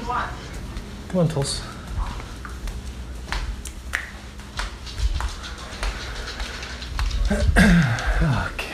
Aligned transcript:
you 0.00 0.08
want? 0.08 0.30
Come 1.08 1.20
on, 1.20 1.28
Tulsa. 1.28 1.62
Ah, 8.18 8.50
okay, 8.54 8.65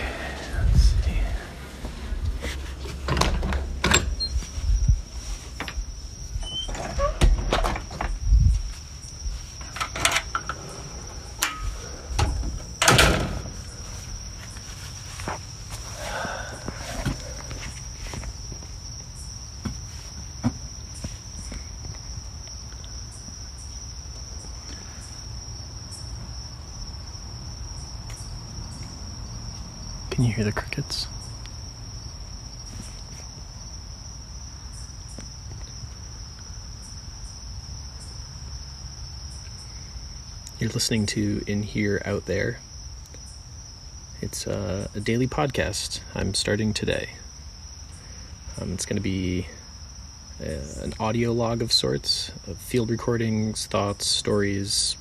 Can 30.23 30.29
you 30.29 30.37
hear 30.37 30.45
the 30.45 30.53
crickets? 30.53 31.09
You're 40.61 40.71
listening 40.71 41.07
to 41.07 41.43
In 41.49 41.65
Here, 41.65 42.01
Out 42.05 42.27
There. 42.27 42.61
It's 44.21 44.47
uh, 44.47 44.87
a 44.95 45.01
daily 45.01 45.27
podcast 45.27 45.99
I'm 46.15 46.35
starting 46.35 46.73
today. 46.73 47.15
Um, 48.61 48.75
it's 48.75 48.87
going 48.87 48.99
to 48.99 49.03
be 49.03 49.49
uh, 50.41 50.83
an 50.83 50.95
audio 51.01 51.33
log 51.33 51.63
of 51.63 51.73
sorts 51.73 52.31
of 52.47 52.59
field 52.59 52.91
recordings, 52.91 53.67
thoughts, 53.67 54.07
stories, 54.07 54.97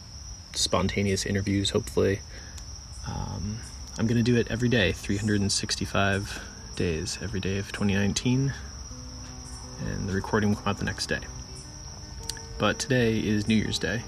spontaneous 0.53 1.27
interviews, 1.27 1.69
hopefully. 1.69 2.21
Um, 3.07 3.59
I'm 4.01 4.07
going 4.07 4.17
to 4.17 4.23
do 4.23 4.35
it 4.35 4.47
every 4.49 4.67
day, 4.67 4.93
365 4.93 6.41
days, 6.75 7.19
every 7.21 7.39
day 7.39 7.59
of 7.59 7.71
2019, 7.71 8.51
and 9.85 10.09
the 10.09 10.13
recording 10.13 10.49
will 10.49 10.55
come 10.55 10.69
out 10.69 10.79
the 10.79 10.85
next 10.85 11.05
day. 11.05 11.19
But 12.57 12.79
today 12.79 13.19
is 13.19 13.47
New 13.47 13.53
Year's 13.53 13.77
Day. 13.77 14.01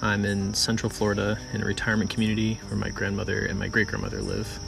I'm 0.00 0.24
in 0.24 0.54
Central 0.54 0.90
Florida 0.90 1.36
in 1.52 1.60
a 1.60 1.64
retirement 1.64 2.08
community 2.08 2.60
where 2.68 2.76
my 2.76 2.88
grandmother 2.88 3.46
and 3.46 3.58
my 3.58 3.66
great 3.66 3.88
grandmother 3.88 4.22
live. 4.22 4.60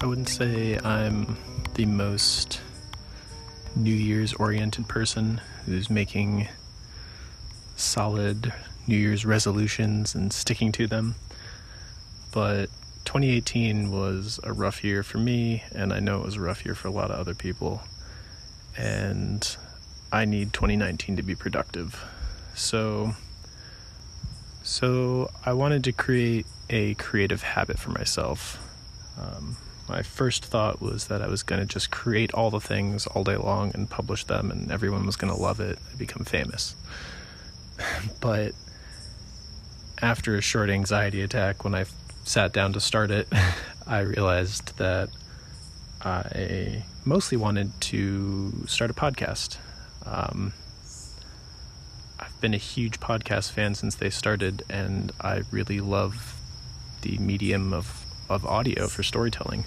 I 0.00 0.06
wouldn't 0.06 0.28
say 0.28 0.76
I'm 0.78 1.36
the 1.74 1.86
most 1.86 2.60
New 3.76 3.94
Year's 3.94 4.32
oriented 4.34 4.88
person 4.88 5.40
who's 5.64 5.88
making 5.88 6.48
solid 7.76 8.52
New 8.86 8.96
Year's 8.96 9.24
resolutions 9.24 10.14
and 10.14 10.32
sticking 10.32 10.72
to 10.72 10.86
them. 10.86 11.14
But 12.32 12.66
2018 13.04 13.90
was 13.90 14.40
a 14.42 14.52
rough 14.52 14.84
year 14.84 15.02
for 15.02 15.18
me, 15.18 15.64
and 15.72 15.92
I 15.92 16.00
know 16.00 16.20
it 16.20 16.24
was 16.24 16.36
a 16.36 16.40
rough 16.40 16.64
year 16.64 16.74
for 16.74 16.88
a 16.88 16.92
lot 16.92 17.10
of 17.10 17.18
other 17.18 17.34
people. 17.34 17.82
And 18.76 19.56
I 20.12 20.24
need 20.24 20.52
2019 20.52 21.16
to 21.16 21.22
be 21.22 21.34
productive. 21.34 22.02
So 22.54 23.14
so 24.62 25.30
I 25.44 25.52
wanted 25.54 25.84
to 25.84 25.92
create 25.92 26.46
a 26.68 26.94
creative 26.94 27.42
habit 27.42 27.78
for 27.78 27.90
myself. 27.90 28.58
Um, 29.18 29.56
my 29.90 30.02
first 30.02 30.44
thought 30.44 30.80
was 30.80 31.08
that 31.08 31.20
I 31.20 31.26
was 31.26 31.42
going 31.42 31.60
to 31.60 31.66
just 31.66 31.90
create 31.90 32.32
all 32.32 32.50
the 32.50 32.60
things 32.60 33.08
all 33.08 33.24
day 33.24 33.36
long 33.36 33.72
and 33.74 33.90
publish 33.90 34.24
them, 34.24 34.52
and 34.52 34.70
everyone 34.70 35.04
was 35.04 35.16
going 35.16 35.34
to 35.34 35.38
love 35.38 35.58
it 35.58 35.78
and 35.90 35.98
become 35.98 36.24
famous. 36.24 36.76
but 38.20 38.52
after 40.00 40.36
a 40.36 40.40
short 40.40 40.70
anxiety 40.70 41.22
attack, 41.22 41.64
when 41.64 41.74
I 41.74 41.86
sat 42.24 42.52
down 42.52 42.72
to 42.74 42.80
start 42.80 43.10
it, 43.10 43.26
I 43.86 44.00
realized 44.00 44.78
that 44.78 45.10
I 46.02 46.84
mostly 47.04 47.36
wanted 47.36 47.78
to 47.80 48.64
start 48.68 48.92
a 48.92 48.94
podcast. 48.94 49.58
Um, 50.06 50.52
I've 52.20 52.40
been 52.40 52.54
a 52.54 52.58
huge 52.58 53.00
podcast 53.00 53.50
fan 53.50 53.74
since 53.74 53.96
they 53.96 54.10
started, 54.10 54.62
and 54.70 55.10
I 55.20 55.42
really 55.50 55.80
love 55.80 56.36
the 57.02 57.18
medium 57.18 57.72
of, 57.72 58.04
of 58.28 58.46
audio 58.46 58.86
for 58.86 59.02
storytelling. 59.02 59.64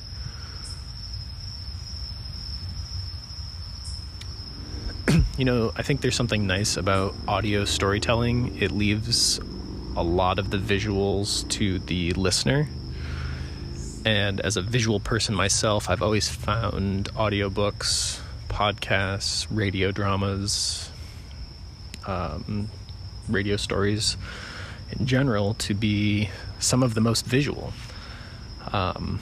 You 5.38 5.46
know, 5.46 5.72
I 5.76 5.82
think 5.82 6.02
there's 6.02 6.16
something 6.16 6.46
nice 6.46 6.78
about 6.78 7.16
audio 7.28 7.66
storytelling. 7.66 8.62
It 8.62 8.72
leaves 8.72 9.40
a 9.96 10.04
lot 10.04 10.38
of 10.38 10.52
the 10.52 10.58
visuals 10.58 11.48
to 11.50 11.80
the 11.80 12.14
listener. 12.14 12.68
And 14.06 14.42
as 14.42 14.58
a 14.58 14.62
visual 14.62 15.00
person 15.00 15.34
myself, 15.34 15.90
I've 15.90 16.04
always 16.04 16.30
found 16.30 17.12
audiobooks, 17.14 18.20
podcasts, 18.48 19.48
radio 19.50 19.92
dramas, 19.92 20.92
um, 22.06 22.70
radio 23.28 23.56
stories 23.58 24.18
in 24.92 25.08
general 25.08 25.56
to 25.56 25.74
be 25.74 26.30
some 26.60 26.84
of 26.84 26.94
the 26.94 27.02
most 27.02 27.26
visual. 27.26 27.74
Um, 28.72 29.20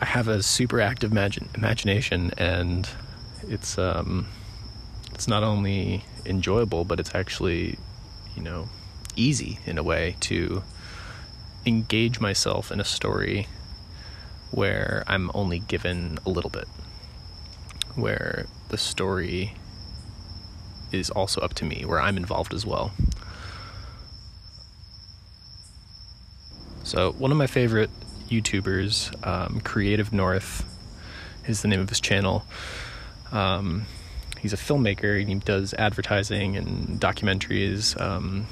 I 0.00 0.06
have 0.06 0.28
a 0.28 0.42
super 0.42 0.80
active 0.80 1.12
imagine, 1.12 1.48
imagination, 1.54 2.30
and 2.38 2.88
it's 3.48 3.76
um, 3.76 4.26
it's 5.20 5.28
not 5.28 5.42
only 5.42 6.02
enjoyable, 6.24 6.82
but 6.86 6.98
it's 6.98 7.14
actually, 7.14 7.76
you 8.34 8.42
know, 8.42 8.70
easy 9.16 9.58
in 9.66 9.76
a 9.76 9.82
way 9.82 10.16
to 10.18 10.62
engage 11.66 12.20
myself 12.20 12.72
in 12.72 12.80
a 12.80 12.84
story 12.84 13.46
where 14.50 15.04
I'm 15.06 15.30
only 15.34 15.58
given 15.58 16.18
a 16.24 16.30
little 16.30 16.48
bit, 16.48 16.66
where 17.96 18.46
the 18.70 18.78
story 18.78 19.52
is 20.90 21.10
also 21.10 21.42
up 21.42 21.52
to 21.56 21.66
me, 21.66 21.84
where 21.84 22.00
I'm 22.00 22.16
involved 22.16 22.54
as 22.54 22.64
well. 22.64 22.90
So, 26.82 27.12
one 27.12 27.30
of 27.30 27.36
my 27.36 27.46
favorite 27.46 27.90
YouTubers, 28.30 29.14
um, 29.26 29.60
Creative 29.60 30.14
North, 30.14 30.64
is 31.46 31.60
the 31.60 31.68
name 31.68 31.80
of 31.80 31.90
his 31.90 32.00
channel. 32.00 32.46
Um, 33.32 33.84
he's 34.40 34.52
a 34.52 34.56
filmmaker 34.56 35.20
and 35.20 35.28
he 35.28 35.34
does 35.36 35.74
advertising 35.74 36.56
and 36.56 37.00
documentaries. 37.00 38.00
Um, 38.00 38.46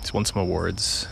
he's 0.00 0.12
won 0.12 0.24
some 0.24 0.40
awards. 0.40 1.08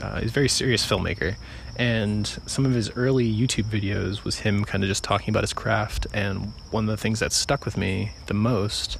Uh, 0.00 0.20
he's 0.20 0.30
a 0.30 0.34
very 0.34 0.48
serious 0.48 0.86
filmmaker. 0.86 1.36
And 1.76 2.26
some 2.46 2.66
of 2.66 2.72
his 2.72 2.90
early 2.90 3.32
YouTube 3.32 3.64
videos 3.64 4.22
was 4.22 4.40
him 4.40 4.64
kind 4.64 4.84
of 4.84 4.88
just 4.88 5.02
talking 5.02 5.30
about 5.30 5.42
his 5.42 5.52
craft. 5.52 6.06
And 6.12 6.52
one 6.70 6.84
of 6.84 6.90
the 6.90 6.96
things 6.96 7.20
that 7.20 7.32
stuck 7.32 7.64
with 7.64 7.76
me 7.76 8.12
the 8.26 8.34
most 8.34 8.98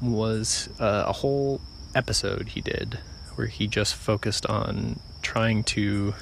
was 0.00 0.68
uh, 0.78 1.04
a 1.06 1.12
whole 1.12 1.60
episode 1.94 2.48
he 2.48 2.60
did 2.60 3.00
where 3.34 3.48
he 3.48 3.66
just 3.66 3.94
focused 3.94 4.46
on 4.46 5.00
trying 5.22 5.64
to 5.64 6.14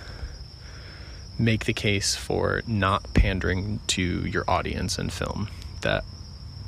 make 1.38 1.66
the 1.66 1.74
case 1.74 2.16
for 2.16 2.62
not 2.66 3.12
pandering 3.12 3.80
to 3.88 4.26
your 4.26 4.44
audience 4.48 4.98
in 4.98 5.10
film. 5.10 5.48
That 5.82 6.04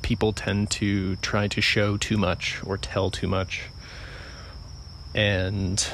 people 0.08 0.32
tend 0.32 0.70
to 0.70 1.16
try 1.16 1.46
to 1.46 1.60
show 1.60 1.99
too 1.99 2.16
much 2.16 2.62
or 2.64 2.78
tell 2.78 3.10
too 3.10 3.28
much. 3.28 3.64
And 5.14 5.87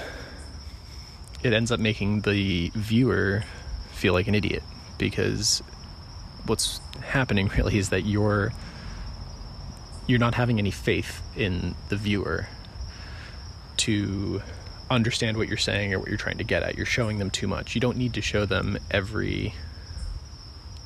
it 1.42 1.52
ends 1.52 1.72
up 1.72 1.80
making 1.80 2.20
the 2.20 2.70
viewer 2.76 3.42
feel 3.90 4.12
like 4.12 4.28
an 4.28 4.36
idiot 4.36 4.62
because 4.98 5.64
what's 6.46 6.80
happening 7.02 7.48
really 7.56 7.76
is 7.76 7.88
that 7.88 8.02
you're 8.02 8.52
you're 10.06 10.20
not 10.20 10.36
having 10.36 10.60
any 10.60 10.70
faith 10.70 11.20
in 11.36 11.74
the 11.88 11.96
viewer 11.96 12.46
to 13.78 14.42
understand 14.92 15.36
what 15.36 15.48
you're 15.48 15.56
saying 15.56 15.92
or 15.92 15.98
what 15.98 16.06
you're 16.06 16.16
trying 16.16 16.38
to 16.38 16.44
get 16.44 16.62
at. 16.62 16.76
You're 16.76 16.86
showing 16.86 17.18
them 17.18 17.30
too 17.30 17.48
much. 17.48 17.74
You 17.74 17.80
don't 17.80 17.96
need 17.96 18.14
to 18.14 18.22
show 18.22 18.46
them 18.46 18.78
every 18.92 19.54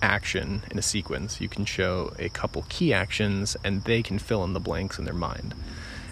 action 0.03 0.63
in 0.71 0.79
a 0.79 0.83
sequence. 0.83 1.41
You 1.41 1.49
can 1.49 1.65
show 1.65 2.13
a 2.19 2.29
couple 2.29 2.65
key 2.69 2.93
actions 2.93 3.57
and 3.65 3.83
they 3.85 4.03
can 4.03 4.19
fill 4.19 4.45
in 4.45 4.53
the 4.53 4.61
blanks 4.61 4.99
in 4.99 5.05
their 5.05 5.15
mind. 5.15 5.55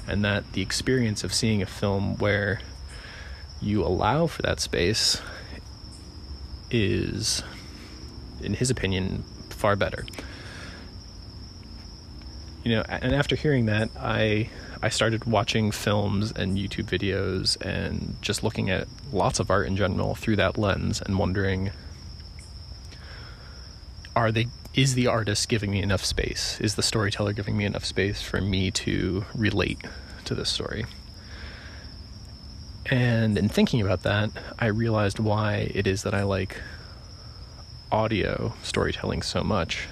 And 0.06 0.24
that 0.24 0.52
the 0.52 0.62
experience 0.62 1.24
of 1.24 1.34
seeing 1.34 1.62
a 1.62 1.66
film 1.66 2.16
where 2.18 2.60
you 3.60 3.84
allow 3.84 4.26
for 4.26 4.42
that 4.42 4.60
space 4.60 5.20
is, 6.70 7.42
in 8.40 8.54
his 8.54 8.70
opinion, 8.70 9.24
far 9.50 9.76
better. 9.76 10.04
You 12.64 12.76
know, 12.76 12.82
and 12.88 13.14
after 13.14 13.36
hearing 13.36 13.66
that, 13.66 13.90
I 13.98 14.50
I 14.82 14.88
started 14.88 15.24
watching 15.24 15.70
films 15.70 16.32
and 16.32 16.58
YouTube 16.58 16.86
videos 16.86 17.56
and 17.64 18.16
just 18.20 18.42
looking 18.42 18.70
at 18.70 18.88
lots 19.12 19.40
of 19.40 19.50
art 19.50 19.66
in 19.66 19.76
general 19.76 20.14
through 20.14 20.36
that 20.36 20.58
lens 20.58 21.00
and 21.00 21.18
wondering 21.18 21.70
are 24.16 24.32
they 24.32 24.48
is 24.74 24.94
the 24.94 25.06
artist 25.06 25.48
giving 25.48 25.70
me 25.70 25.82
enough 25.82 26.04
space? 26.04 26.60
Is 26.60 26.74
the 26.74 26.82
storyteller 26.82 27.32
giving 27.32 27.56
me 27.56 27.64
enough 27.64 27.84
space 27.84 28.20
for 28.20 28.40
me 28.40 28.70
to 28.72 29.24
relate 29.34 29.78
to 30.24 30.34
this 30.34 30.50
story? 30.50 30.84
And 32.86 33.38
in 33.38 33.48
thinking 33.48 33.80
about 33.80 34.02
that, 34.02 34.30
I 34.58 34.66
realized 34.66 35.18
why 35.18 35.70
it 35.74 35.86
is 35.86 36.02
that 36.02 36.14
I 36.14 36.22
like 36.24 36.60
audio 37.90 38.54
storytelling 38.62 39.22
so 39.22 39.42
much 39.42 39.86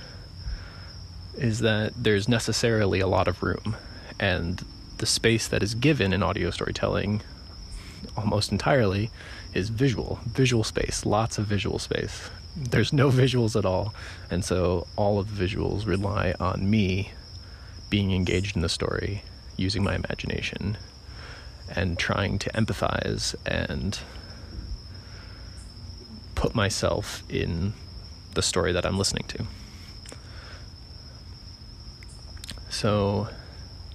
is 1.36 1.60
that 1.60 1.92
there's 1.96 2.28
necessarily 2.28 3.00
a 3.00 3.06
lot 3.06 3.26
of 3.26 3.42
room 3.42 3.76
and 4.20 4.64
the 4.98 5.06
space 5.06 5.48
that 5.48 5.62
is 5.62 5.74
given 5.74 6.12
in 6.12 6.22
audio 6.22 6.50
storytelling 6.50 7.22
almost 8.16 8.52
entirely 8.52 9.10
is 9.52 9.68
visual 9.68 10.20
visual 10.26 10.64
space 10.64 11.04
lots 11.04 11.38
of 11.38 11.46
visual 11.46 11.78
space 11.78 12.30
there's 12.56 12.92
no 12.92 13.10
visuals 13.10 13.56
at 13.56 13.64
all 13.64 13.94
and 14.30 14.44
so 14.44 14.86
all 14.96 15.18
of 15.18 15.36
the 15.36 15.46
visuals 15.46 15.86
rely 15.86 16.34
on 16.38 16.68
me 16.70 17.10
being 17.90 18.12
engaged 18.12 18.56
in 18.56 18.62
the 18.62 18.68
story 18.68 19.22
using 19.56 19.82
my 19.82 19.94
imagination 19.94 20.76
and 21.74 21.98
trying 21.98 22.38
to 22.38 22.50
empathize 22.50 23.34
and 23.46 24.00
put 26.34 26.54
myself 26.54 27.22
in 27.28 27.72
the 28.34 28.42
story 28.42 28.72
that 28.72 28.84
I'm 28.84 28.98
listening 28.98 29.24
to. 29.28 29.46
So 32.68 33.28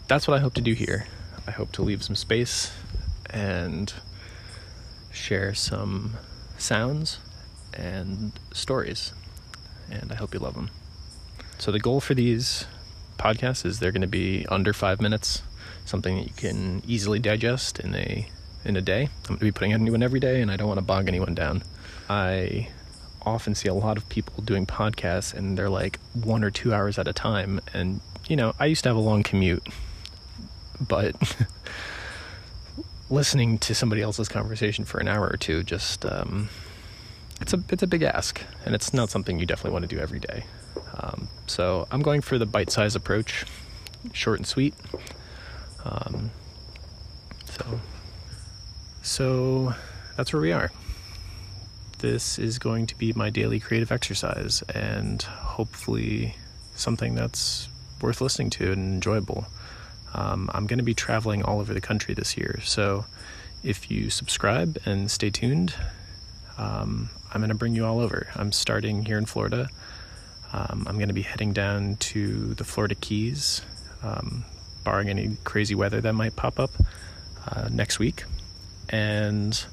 that's 0.07 0.27
what 0.27 0.37
I 0.37 0.39
hope 0.39 0.53
to 0.55 0.61
do 0.61 0.73
here. 0.73 1.07
I 1.45 1.51
hope 1.51 1.71
to 1.73 1.81
leave 1.81 2.03
some 2.03 2.15
space 2.15 2.71
and 3.29 3.93
share 5.11 5.53
some 5.53 6.13
sounds 6.57 7.19
and 7.73 8.31
stories. 8.53 9.13
And 9.89 10.11
I 10.11 10.15
hope 10.15 10.33
you 10.33 10.39
love 10.39 10.55
them. 10.55 10.69
So 11.57 11.71
the 11.71 11.79
goal 11.79 11.99
for 11.99 12.13
these 12.13 12.65
podcasts 13.17 13.65
is 13.65 13.79
they're 13.79 13.91
going 13.91 14.01
to 14.01 14.07
be 14.07 14.45
under 14.49 14.73
five 14.73 15.01
minutes, 15.01 15.41
something 15.85 16.17
that 16.17 16.27
you 16.27 16.33
can 16.35 16.81
easily 16.87 17.19
digest 17.19 17.79
in 17.79 17.95
a 17.95 18.29
in 18.65 18.75
a 18.75 18.81
day. 18.81 19.03
I'm 19.03 19.27
going 19.27 19.39
to 19.39 19.45
be 19.45 19.51
putting 19.51 19.73
out 19.73 19.79
a 19.79 19.83
new 19.83 19.91
one 19.91 20.03
every 20.03 20.19
day, 20.19 20.41
and 20.41 20.51
I 20.51 20.57
don't 20.57 20.67
want 20.67 20.79
to 20.79 20.85
bog 20.85 21.07
anyone 21.07 21.33
down. 21.33 21.63
I 22.09 22.69
often 23.21 23.55
see 23.55 23.67
a 23.67 23.73
lot 23.73 23.97
of 23.97 24.07
people 24.09 24.43
doing 24.43 24.65
podcasts, 24.65 25.33
and 25.33 25.57
they're 25.57 25.69
like 25.69 25.99
one 26.13 26.43
or 26.43 26.51
two 26.51 26.73
hours 26.73 26.97
at 26.97 27.07
a 27.07 27.13
time. 27.13 27.59
And 27.73 28.01
you 28.27 28.35
know, 28.35 28.53
I 28.59 28.65
used 28.65 28.83
to 28.83 28.89
have 28.89 28.97
a 28.97 29.01
long 29.01 29.23
commute, 29.23 29.67
but 30.79 31.15
listening 33.09 33.57
to 33.57 33.73
somebody 33.73 34.01
else's 34.01 34.29
conversation 34.29 34.85
for 34.85 34.99
an 34.99 35.07
hour 35.07 35.27
or 35.27 35.37
two 35.37 35.63
just 35.63 36.05
um, 36.05 36.49
it's 37.41 37.53
a 37.53 37.63
it's 37.69 37.83
a 37.83 37.87
big 37.87 38.03
ask, 38.03 38.41
and 38.65 38.75
it's 38.75 38.93
not 38.93 39.09
something 39.09 39.39
you 39.39 39.45
definitely 39.45 39.71
want 39.71 39.89
to 39.89 39.95
do 39.95 40.01
every 40.01 40.19
day. 40.19 40.43
Um, 40.99 41.29
so 41.47 41.87
I'm 41.91 42.01
going 42.01 42.21
for 42.21 42.37
the 42.37 42.45
bite-size 42.45 42.95
approach, 42.95 43.45
short 44.13 44.39
and 44.39 44.47
sweet. 44.47 44.73
Um, 45.83 46.31
so 47.45 47.79
so 49.01 49.73
that's 50.17 50.33
where 50.33 50.41
we 50.41 50.51
are. 50.51 50.71
This 51.99 52.39
is 52.39 52.59
going 52.59 52.87
to 52.87 52.97
be 52.97 53.13
my 53.13 53.29
daily 53.29 53.59
creative 53.59 53.91
exercise, 53.91 54.61
and 54.73 55.21
hopefully 55.21 56.35
something 56.75 57.15
that's 57.15 57.69
worth 58.01 58.21
listening 58.21 58.49
to 58.51 58.71
and 58.71 58.93
enjoyable. 58.95 59.45
Um, 60.13 60.49
I'm 60.53 60.67
going 60.67 60.79
to 60.79 60.83
be 60.83 60.93
traveling 60.93 61.43
all 61.43 61.59
over 61.59 61.73
the 61.73 61.81
country 61.81 62.13
this 62.13 62.37
year, 62.37 62.59
so 62.63 63.05
if 63.63 63.91
you 63.91 64.09
subscribe 64.09 64.77
and 64.85 65.09
stay 65.11 65.29
tuned, 65.29 65.75
um, 66.57 67.09
I'm 67.33 67.41
going 67.41 67.49
to 67.49 67.55
bring 67.55 67.75
you 67.75 67.85
all 67.85 67.99
over. 67.99 68.27
I'm 68.35 68.51
starting 68.51 69.05
here 69.05 69.17
in 69.17 69.25
Florida. 69.25 69.69
Um, 70.51 70.85
I'm 70.87 70.95
going 70.95 71.09
to 71.09 71.13
be 71.13 71.21
heading 71.21 71.53
down 71.53 71.95
to 71.97 72.53
the 72.55 72.63
Florida 72.63 72.95
Keys, 72.95 73.61
um, 74.01 74.45
barring 74.83 75.09
any 75.09 75.37
crazy 75.43 75.75
weather 75.75 76.01
that 76.01 76.13
might 76.13 76.35
pop 76.35 76.59
up 76.59 76.71
uh, 77.47 77.69
next 77.71 77.99
week. 77.99 78.23
And 78.89 79.63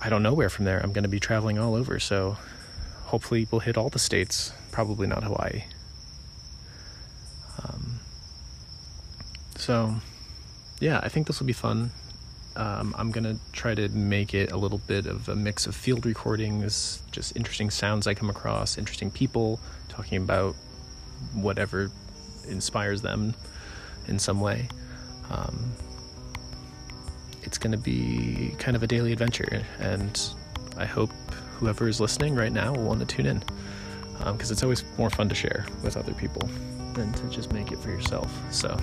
I 0.00 0.08
don't 0.08 0.22
know 0.22 0.34
where 0.34 0.50
from 0.50 0.64
there. 0.64 0.80
I'm 0.80 0.92
going 0.92 1.04
to 1.04 1.08
be 1.08 1.20
traveling 1.20 1.58
all 1.58 1.74
over, 1.74 2.00
so 2.00 2.36
hopefully 3.04 3.46
we'll 3.50 3.60
hit 3.60 3.76
all 3.76 3.88
the 3.88 3.98
states. 3.98 4.52
Probably 4.72 5.06
not 5.06 5.22
Hawaii. 5.22 5.64
So, 9.64 9.94
yeah, 10.78 11.00
I 11.02 11.08
think 11.08 11.26
this 11.26 11.40
will 11.40 11.46
be 11.46 11.54
fun. 11.54 11.90
Um, 12.54 12.94
I'm 12.98 13.10
to 13.24 13.40
try 13.52 13.74
to 13.74 13.88
make 13.88 14.34
it 14.34 14.52
a 14.52 14.58
little 14.58 14.76
bit 14.76 15.06
of 15.06 15.30
a 15.30 15.34
mix 15.34 15.66
of 15.66 15.74
field 15.74 16.04
recordings, 16.04 17.02
just 17.12 17.34
interesting 17.34 17.70
sounds 17.70 18.06
I 18.06 18.12
come 18.12 18.28
across, 18.28 18.76
interesting 18.76 19.10
people 19.10 19.58
talking 19.88 20.18
about 20.18 20.54
whatever 21.32 21.90
inspires 22.46 23.00
them 23.00 23.32
in 24.06 24.18
some 24.18 24.42
way. 24.42 24.68
Um, 25.30 25.72
it's 27.42 27.56
to 27.72 27.78
be 27.78 28.54
kind 28.58 28.76
of 28.76 28.82
a 28.82 28.86
daily 28.86 29.12
adventure, 29.12 29.64
and 29.80 30.20
I 30.76 30.84
hope 30.84 31.10
whoever 31.58 31.88
is 31.88 32.02
listening 32.02 32.34
right 32.34 32.52
now 32.52 32.74
will 32.74 32.84
want 32.84 33.00
to 33.00 33.06
tune 33.06 33.24
in 33.24 33.38
because 34.18 34.50
um, 34.50 34.52
it's 34.52 34.62
always 34.62 34.84
more 34.98 35.08
fun 35.08 35.30
to 35.30 35.34
share 35.34 35.64
with 35.82 35.96
other 35.96 36.12
people 36.12 36.50
than 36.92 37.10
to 37.14 37.30
just 37.30 37.50
make 37.50 37.72
it 37.72 37.78
for 37.78 37.88
yourself. 37.88 38.30
So. 38.50 38.78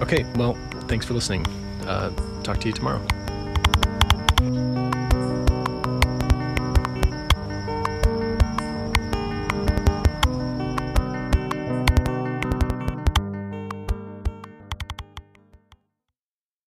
Okay, 0.00 0.24
well, 0.36 0.54
thanks 0.88 1.04
for 1.04 1.14
listening. 1.14 1.46
Uh, 1.86 2.10
talk 2.42 2.58
to 2.60 2.68
you 2.68 2.72
tomorrow. 2.72 3.00